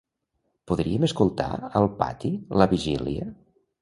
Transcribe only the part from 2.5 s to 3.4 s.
"La vigília"?